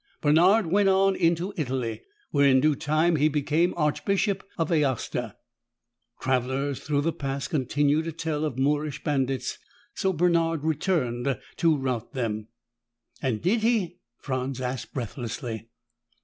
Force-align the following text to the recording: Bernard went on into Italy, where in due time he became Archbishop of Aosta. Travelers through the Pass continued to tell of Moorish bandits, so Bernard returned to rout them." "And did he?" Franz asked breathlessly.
Bernard 0.19 0.65
went 0.65 0.89
on 0.89 1.15
into 1.15 1.53
Italy, 1.57 2.01
where 2.31 2.47
in 2.47 2.59
due 2.59 2.73
time 2.75 3.17
he 3.17 3.29
became 3.29 3.71
Archbishop 3.77 4.41
of 4.57 4.71
Aosta. 4.71 5.35
Travelers 6.19 6.79
through 6.79 7.01
the 7.01 7.13
Pass 7.13 7.47
continued 7.47 8.05
to 8.05 8.11
tell 8.11 8.43
of 8.43 8.57
Moorish 8.57 9.03
bandits, 9.03 9.59
so 9.93 10.11
Bernard 10.11 10.63
returned 10.63 11.37
to 11.57 11.77
rout 11.77 12.13
them." 12.13 12.47
"And 13.21 13.43
did 13.43 13.59
he?" 13.61 13.99
Franz 14.17 14.59
asked 14.59 14.91
breathlessly. 14.91 15.69